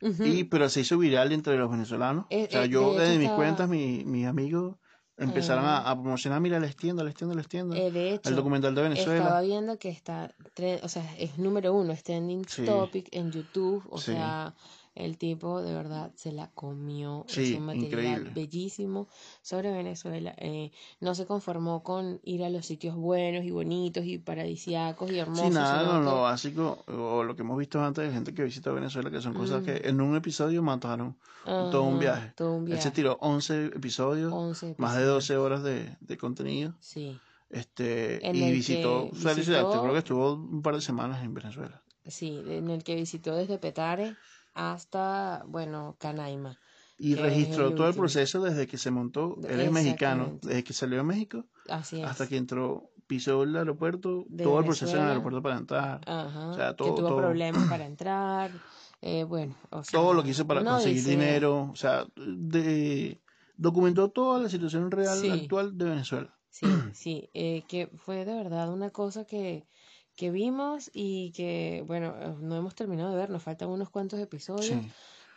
[0.00, 2.26] Y, pero se hizo viral entre los venezolanos.
[2.30, 4.76] Eh, o sea, eh, yo desde mis cuentas, mi- mis amigos
[5.18, 7.76] empezaron a, a promocionar, mira, les tienda, les tienda, les tienda.
[7.76, 9.40] Eh, de hecho, el documental de estaba Venezuela.
[9.40, 10.34] viendo que está,
[10.82, 12.64] o sea, es número uno, es trending Sí.
[12.64, 14.12] topic en YouTube, o Sí.
[14.12, 14.54] sea,
[14.96, 18.30] el tipo de verdad se la comió, Sí, es un material increíble.
[18.34, 19.08] bellísimo
[19.42, 24.18] sobre Venezuela, eh, no se conformó con ir a los sitios buenos y bonitos y
[24.18, 28.12] paradisíacos y hermosos, Sí, nada, no, lo básico, o lo que hemos visto antes de
[28.12, 29.64] gente que visita Venezuela, que son cosas Mm.
[29.64, 32.32] que en un episodio mataron todo un viaje.
[32.36, 35.14] todo un Él viaje, se tiró 11 episodios, 11 más de episodios.
[35.28, 36.74] 12 horas de, de contenido.
[36.80, 41.80] Sí, Este, En y visitó, visitó- creo que estuvo un par de semanas en Venezuela.
[42.04, 44.16] sí, en el que visitó desde Petare
[44.56, 46.58] hasta, bueno, Canaima.
[46.98, 49.36] Y Que registró el todo el proceso desde que se montó.
[49.48, 52.06] Él es mexicano, desde que salió de México Así es.
[52.06, 56.00] hasta que entró, pisó el aeropuerto, De todo el proceso en el aeropuerto para entrar.
[56.06, 57.18] Ajá, O sea, que todo- tuvo todo.
[57.18, 58.50] problemas para entrar,
[59.02, 63.20] eh, bueno, o sea, todo lo que hizo para conseguir dinero, o sea, de,
[63.58, 65.28] documentó toda la situación real Sí.
[65.30, 66.34] actual de Venezuela.
[66.48, 69.66] Sí, sí, eh, que fue de verdad una cosa que,
[70.16, 74.18] que vimos y que, bueno, eh, no hemos terminado de ver, nos faltan unos cuantos
[74.20, 74.90] episodios, Sí.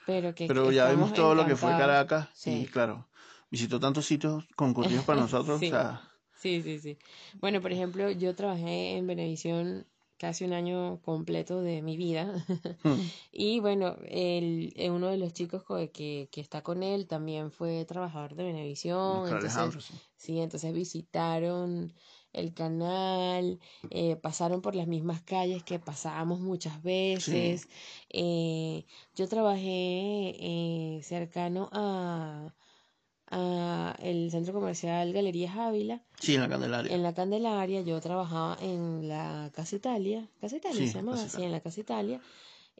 [0.06, 1.72] pero que Pero que ya vimos todo lo que fue.
[1.78, 2.68] Caracas y Sí.
[2.68, 3.08] claro,
[3.52, 5.68] visitó tantos sitios concurridos para nosotros, Sí.
[5.68, 6.02] o sea,
[6.36, 6.98] Sí, sí, sí.
[7.42, 9.86] Bueno, por ejemplo, yo trabajé en Venevisión
[10.18, 12.46] casi un año completo de mi vida.
[12.84, 12.94] hmm,
[13.32, 17.52] Y bueno, el, eh, uno de los chicos co- que, que está con él también
[17.52, 19.94] fue trabajador de Entonces, sí.
[20.16, 21.94] sí, entonces visitaron
[22.34, 27.68] el canal, eh, pasaron por las mismas calles que pasábamos muchas veces.
[28.10, 32.54] Eh, yo trabajé eh, cercano a,
[33.32, 36.04] a el centro comercial Galerías Ávila.
[36.20, 36.94] Sí, en la Candelaria.
[36.96, 41.46] En la Candelaria yo trabajaba en la Casa Italia, Casa Italia Sí, se llamaba Italia.
[41.46, 42.22] en la Casa Italia.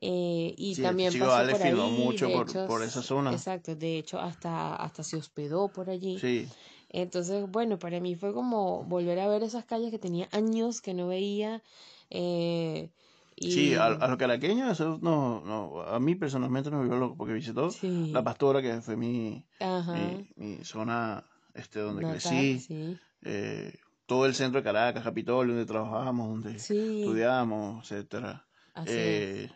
[0.02, 3.32] eh, y Sí, también pasó por ahí, mucho por- hecho, por esa zona.
[3.34, 6.18] Exacto, de hecho hasta, hasta se hospedó por allí.
[6.20, 6.48] Sí,
[6.90, 10.94] Entonces, bueno, para mí fue como volver a ver esas calles que tenía años que
[10.94, 11.62] no veía.
[12.10, 12.90] eh,
[13.36, 13.52] y...
[13.52, 17.34] sí, a, a los caraqueños, eso no, no, a mí personalmente me volvió loco porque
[17.34, 18.12] visitó Sí.
[18.12, 19.46] La Pastora, que fue mi,
[19.94, 21.24] mi, mi zona
[21.54, 23.00] este, donde natal, crecí, sí.
[23.24, 23.74] eh,
[24.08, 28.46] todo el centro de Caracas, Capitolio, donde trabajábamos, donde Sí, estudiábamos, etcétera.
[28.88, 29.50] Eh,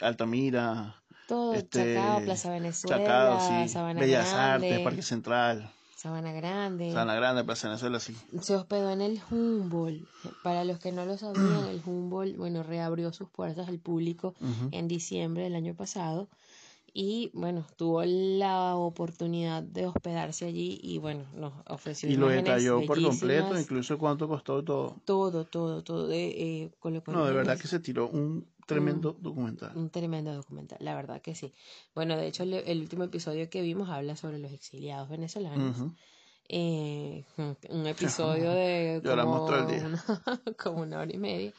[0.00, 4.80] Altamira, Todo, este, Chacao, Plaza Venezuela, Chacao, sí, Sabana Bellas Artes.
[4.80, 5.70] Parque Central.
[6.02, 6.90] Sabana Grande.
[6.90, 8.16] Sabana Grande, Plaza Venezuela, sí.
[8.40, 10.04] Se hospedó en el Humboldt.
[10.42, 14.34] Para los que no lo sabían, el Humboldt, bueno, reabrió sus puertas al público
[14.72, 16.28] en diciembre del año pasado
[16.94, 22.84] y bueno, tuvo la oportunidad de hospedarse allí y bueno, nos ofreció Y lo detalló
[22.84, 24.96] por completo, incluso cuánto costó todo.
[25.04, 26.08] Todo, todo, todo.
[26.08, 26.70] De, eh,
[27.06, 29.76] no, de verdad que se tiró un tremendo documental.
[29.76, 31.52] Un tremendo documental, la verdad que sí.
[31.94, 35.76] Bueno, de hecho, el, último episodio que vimos habla sobre los exiliados venezolanos.
[36.48, 37.24] eh,
[37.70, 40.04] un episodio de como, Una,
[40.58, 41.52] como una hora y media.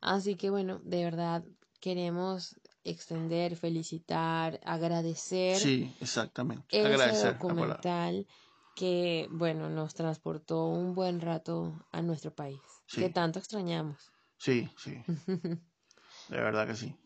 [0.00, 1.44] Así que bueno, de verdad
[1.80, 5.58] queremos extender, felicitar, agradecer.
[5.58, 6.64] Sí, exactamente.
[6.70, 8.26] Ese agradecer, documental
[8.74, 14.12] que, bueno, nos transportó un buen rato a nuestro país, que tanto extrañamos.
[14.38, 15.02] Sí, sí.
[16.32, 16.96] De verdad que sí.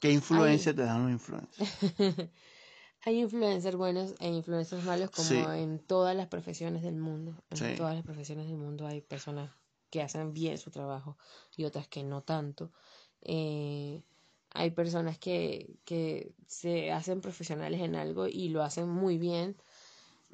[0.00, 1.58] ¿Qué influencia te dan los influencers?
[3.04, 7.34] Hay influencers buenos e influencers malos como en todas las profesiones del mundo.
[7.50, 9.50] En todas las profesiones del mundo hay personas
[9.90, 11.18] que hacen bien su trabajo
[11.56, 12.70] y otras que no tanto.
[13.22, 14.00] Eh,
[14.50, 19.56] hay personas que, que se hacen profesionales en algo y lo hacen muy bien.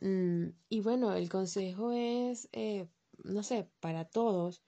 [0.02, 2.88] Mm, y bueno, el consejo es, eh,
[3.24, 4.62] no sé, para todos,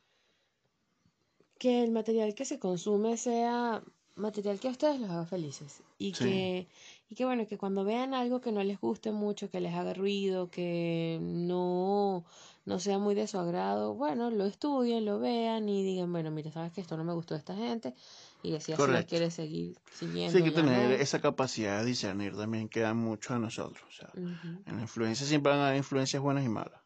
[1.58, 3.82] que el material que se consume sea
[4.16, 5.82] material que a ustedes los haga felices.
[5.98, 6.68] Y que
[7.08, 9.94] y que bueno que cuando vean algo que no les guste mucho que les haga
[9.94, 12.24] ruido que no
[12.66, 16.52] no sea muy de su agrado bueno lo estudien lo vean y digan bueno mira
[16.52, 17.94] sabes que esto no me gustó de esta gente
[18.42, 20.32] y así así la quiere seguir siguiendo.
[20.32, 23.82] Sí, hay que tener esa capacidad de discernir también queda mucho a nosotros.
[23.88, 26.80] O sea, En la influencia siempre van a haber influencias buenas y malas.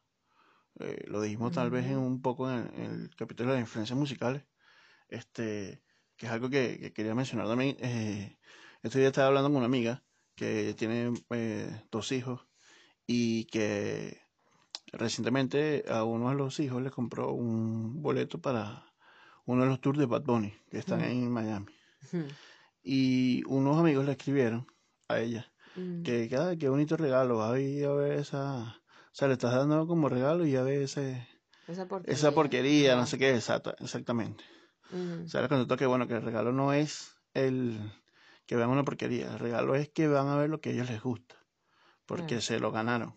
[0.81, 4.43] Eh, lo dijimos tal vez en un poco en el, capítulo de las influencias musicales,
[5.13, 5.83] este,
[6.17, 7.77] que es algo que, quería mencionar también.
[7.81, 8.39] Eh,
[8.83, 10.03] esto ya estaba hablando con una amiga
[10.35, 12.47] que tiene eh, dos hijos
[13.07, 14.21] y que
[14.93, 18.93] recientemente a uno de los hijos le compró un boleto para
[19.45, 21.67] uno de los tours de Bad Bunny, que están en Miami.
[22.83, 24.67] Y unos amigos le escribieron
[25.09, 25.53] a ella
[26.05, 28.79] que, cada qué bonito regalo, va a ver esa...
[29.13, 31.29] O sea, le estás dando como regalo y ya ve ese,
[31.69, 34.43] esa porquería, esa porquería no sé qué, exactamente.
[34.93, 37.79] O sea, le que, bueno, que el regalo no es el
[38.47, 40.91] que vean una porquería, el regalo es que van a ver lo que a ellos
[40.91, 41.37] les gusta,
[42.07, 43.15] porque se lo ganaron.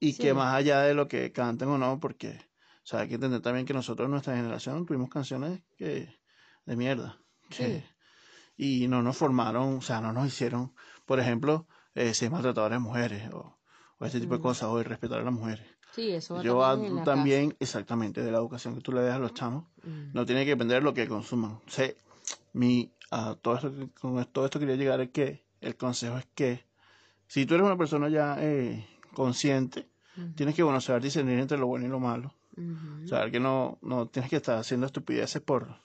[0.00, 2.40] Y que más allá de lo que canten o no, porque
[2.86, 6.08] o sea, hay que entender también que nosotros, nuestra generación, tuvimos canciones que
[6.66, 7.18] de mierda.
[8.56, 10.72] y no nos formaron, o sea, no nos hicieron,
[11.04, 13.58] por ejemplo, eh, ser maltratadores de mujeres o,
[14.00, 14.42] este tipo de mm.
[14.42, 15.66] cosas, o respetar a las mujeres.
[15.96, 19.34] Sí, eso Yo también, también exactamente, de la educación que tú le das a los
[19.34, 20.12] chamos, mm.
[20.12, 21.58] no tiene que depender de lo que consuman.
[21.66, 21.90] Sea,
[22.52, 26.64] mi, a todo esto, con todo esto quería llegar es que el consejo es que
[27.26, 29.88] si tú eres una persona ya eh, consciente,
[30.34, 32.32] tienes que bueno, saber discernir entre lo bueno y lo malo
[33.06, 35.76] saber que no, no tienes que estar haciendo estupideces por,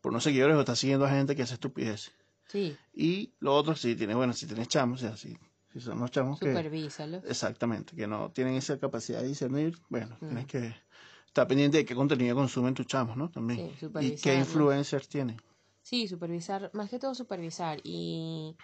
[0.00, 2.12] por unos seguidores o estás siguiendo a gente que hace estupideces.
[2.48, 2.76] Sí.
[2.92, 5.36] Y lo otro, si tienes, bueno, si tienes chamos, o sea, si,
[5.74, 7.22] si son los chamos Supervísalos.
[7.22, 7.30] que...
[7.30, 10.72] Exactamente, que no tienen esa capacidad de discernir, bueno, tienes que
[11.26, 13.28] estar pendiente de qué contenido consumen tus chamos, ¿no?
[13.28, 13.72] También.
[14.00, 15.36] y qué influencers tienen.
[15.82, 18.56] Sí, supervisar, más que todo supervisar y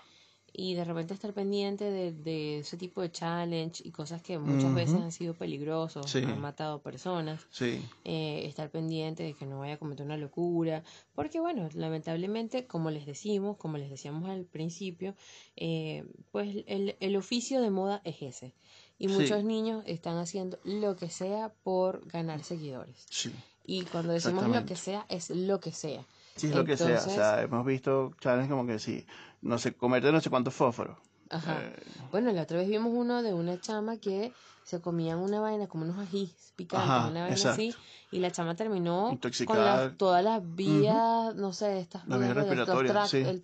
[0.52, 4.74] y de repente estar pendiente de, de, ese tipo de challenge y cosas que muchas
[4.74, 7.82] veces han sido peligrosos, han matado personas, sí.
[8.04, 10.82] eh, estar pendiente de que no vaya a cometer una locura,
[11.14, 15.14] porque bueno, lamentablemente, como les decimos, como les decíamos al principio,
[15.56, 18.52] eh, pues el, el oficio de moda es ese.
[19.00, 23.06] Y muchos niños están haciendo lo que sea por ganar seguidores.
[23.64, 26.04] Y cuando decimos lo que sea, es lo que sea.
[26.40, 26.98] Sí, es lo que sea.
[26.98, 29.07] O sea, hemos visto challenges como que sí,
[29.42, 30.96] no sé, comerte no sé cuántos fósforos.
[31.29, 31.61] Ajá.
[31.61, 34.33] Eh, bueno, la otra vez vimos uno de una chama que
[34.64, 37.74] se comían una vaina como unos ají picantes, una vaina así,
[38.11, 43.18] y la chama terminó con todas las vías, no sé, estas vías respiratorias, sí.
[43.18, 43.40] el,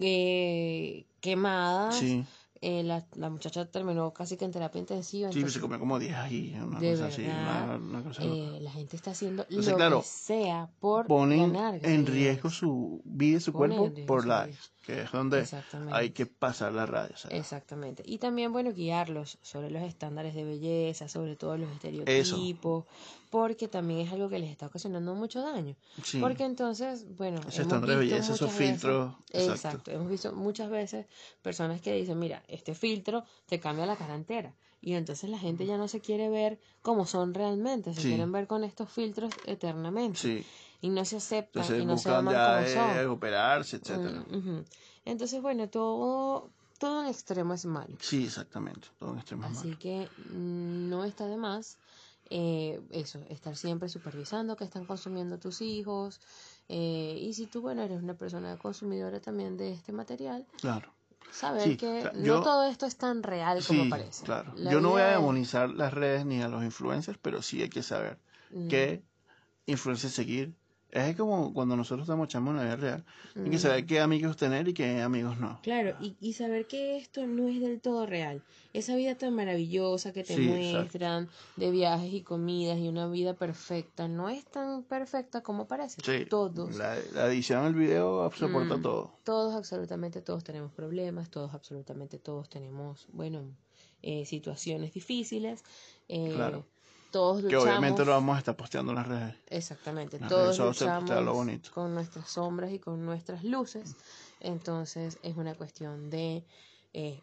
[0.00, 1.96] eh, quemadas.
[1.96, 2.24] Sí
[2.66, 5.30] eh, la, la, muchacha terminó casi que en terapia intensiva.
[5.30, 7.26] Sí, se comió como 10 ahí, una cosa así.
[7.26, 12.48] Una, cosa eh, la gente está haciendo lo que sea por ponen ganar, en riesgo
[12.48, 15.46] su vida y su cuerpo por likes, que es donde
[15.92, 17.14] hay que pasar la radio.
[17.28, 18.02] Exactamente.
[18.06, 22.86] Y también, bueno, guiarlos sobre los estándares de belleza, sobre todo los estereotipos,
[23.34, 25.74] porque también es algo que les está ocasionando mucho daño.
[26.20, 29.12] Porque entonces, bueno, Ese estándar de belleza, esos filtros.
[29.32, 29.90] Exacto.
[29.90, 31.06] Hemos visto muchas veces
[31.42, 34.54] personas que dicen, mira, este filtro te cambia la cara entera.
[34.80, 38.46] Y entonces la gente ya no se quiere ver como son realmente, se quieren ver
[38.46, 40.18] con estos filtros eternamente.
[40.18, 40.46] Sí.
[40.82, 43.06] Y no se aceptan y no se aman como son.
[43.10, 44.24] operarse, etcétera.
[45.06, 47.96] Entonces, bueno, todo todo en extremo es malo.
[48.00, 48.88] Sí, exactamente.
[48.98, 49.78] Todo en extremo es Así malo.
[49.78, 51.78] que mm, no está de más
[52.30, 56.20] eh, eso, estar siempre supervisando que están consumiendo tus hijos.
[56.68, 60.92] eh, y si tú, bueno, eres una persona consumidora también de este material, Claro.
[61.30, 64.24] Saber Sí, que no yo- todo esto es tan real como Sí, parece.
[64.24, 64.52] claro.
[64.56, 67.62] La Yo no voy a es- demonizar las redes ni a los influencers, pero sí
[67.62, 68.18] hay que saber
[68.50, 69.02] Mm, qué
[69.66, 70.54] influencers seguir.
[70.94, 73.04] Es como cuando nosotros estamos echando en la vida real.
[73.34, 75.58] Hay que saber qué amigos tener y qué amigos no.
[75.60, 78.42] Claro, y, y saber que esto no es del todo real.
[78.72, 80.70] Esa vida tan maravillosa que te Sí, exacto.
[80.78, 86.00] muestran de viajes y comidas y una vida perfecta, no es tan perfecta como parece.
[86.04, 86.26] Sí.
[86.30, 88.82] Todos, La, la edición del video soporta Mm.
[88.82, 89.18] todo.
[89.24, 93.42] todos, absolutamente todos tenemos problemas, todos, absolutamente todos tenemos, bueno,
[94.02, 95.64] eh, situaciones difíciles.
[96.08, 96.66] eh, Claro.
[97.14, 97.64] Todos Que luchamos.
[97.66, 99.36] obviamente lo vamos a estar posteando en las redes.
[99.46, 101.70] Exactamente, Las todos redes luchamos lo bonito.
[101.72, 103.94] con nuestras sombras y con nuestras luces.
[104.40, 106.44] Entonces es una cuestión de
[106.92, 107.20] eh,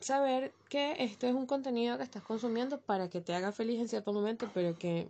[0.00, 3.88] saber que esto es un contenido que estás consumiendo para que te haga feliz en
[3.88, 5.08] cierto momento, pero que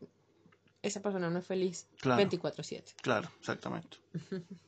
[0.83, 2.23] esa persona no es feliz Claro.
[2.23, 2.95] 24/7.
[3.03, 3.99] Claro, exactamente.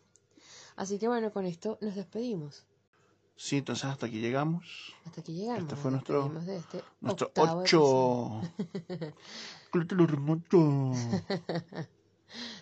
[0.77, 2.67] Así que bueno, con esto nos despedimos.
[3.37, 4.64] Sí, entonces hasta aquí llegamos.
[5.05, 5.62] Hasta aquí llegamos.
[5.64, 8.41] Este fue nuestro- de este Nuestro octavo episodio.
[8.41, 9.14] 8.
[9.70, 10.93] Clútelo remoto.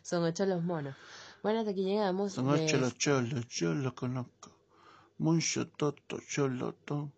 [0.02, 0.94] Son ocho los monos.
[1.42, 2.32] Bueno, hasta aquí llegamos.
[2.32, 4.50] Son de- ocho los cholos, yo los conozco.
[5.18, 7.10] Mucho toto, cholo, to.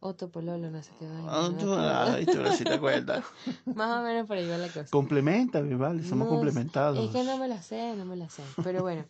[0.00, 2.12] Otto Pololo, no sé qué Ah, no me tú, acuerdo.
[2.16, 3.24] ay, tú ahora sí te acuerdas.
[3.66, 4.86] Más o menos por ahí va la cosa.
[4.90, 6.98] Complementame, vale, somos No, complementados.
[6.98, 8.42] Es que no me la sé, no me la sé.
[8.64, 9.04] Pero bueno,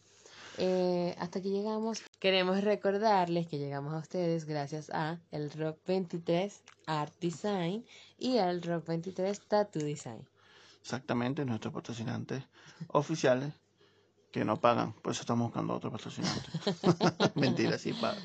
[0.59, 2.03] eh, hasta aquí llegamos.
[2.23, 7.85] Queremos recordarles que llegamos a ustedes gracias a el Rock 23 Art Design
[8.16, 10.25] y al Rock 23 Tattoo Design.
[10.81, 12.45] Exactamente, nuestros patrocinantes
[12.93, 13.53] oficiales
[14.31, 16.45] que no pagan, por eso estamos buscando otros patrocinantes.
[17.35, 18.23] Mentira, sí pagan.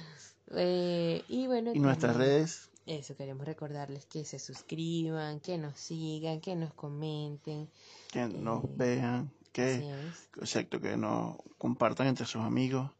[0.56, 5.76] Eh, y bueno, Y nuestras también- redes, Eso, queremos recordarles que se suscriban, que nos
[5.80, 7.68] sigan, que nos comenten.
[8.12, 9.92] que nos Eh, vean, que,
[10.40, 12.92] exacto, que nos compartan entre sus amigos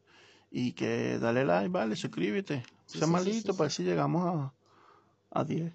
[0.50, 2.62] y que dale like, vale, suscríbete.
[2.86, 5.72] Sí, sea sí, malito sí, para ver si llegamos a, a 10.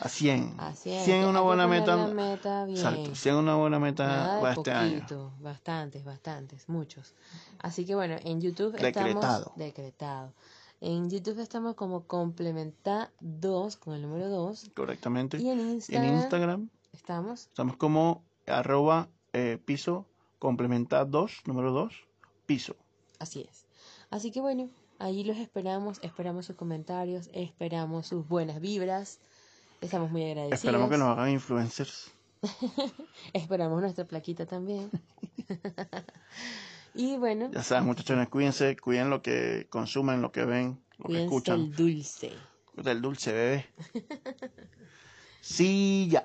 [0.00, 0.54] a 100.
[0.58, 1.04] Así es.
[1.04, 1.96] 100 es una buena meta.
[2.08, 2.76] meta bien.
[2.76, 4.94] Exacto, 100 es una buena meta Nada para este año.
[4.96, 7.14] poquito, bastantes, bastantes, muchos.
[7.60, 9.08] Así que bueno, en YouTube Decretado.
[9.08, 10.32] estamos decretado.
[10.80, 15.38] En YouTube estamos como complementa 2 con el número 2 Correctamente.
[15.40, 20.06] y en En Instagram, Instagram estamos estamos como arroba eh, piso
[20.38, 21.94] complementa 2, número 2,
[22.44, 22.76] piso.
[23.18, 23.66] Así es.
[24.10, 29.18] Así que bueno, allí los esperamos, esperamos sus comentarios, esperamos sus buenas vibras.
[29.80, 30.64] Estamos muy agradecidos.
[30.64, 32.10] Esperamos que nos hagan influencers.
[33.32, 34.90] Esperamos nuestra plaquita también.
[36.94, 41.24] y bueno, Ya saben, muchachones, cuídense, cuiden lo que consumen, lo que ven, lo que
[41.24, 41.60] escuchan.
[41.60, 42.32] el dulce.
[42.74, 43.66] Del dulce bebé.
[45.40, 46.24] Sí, ya.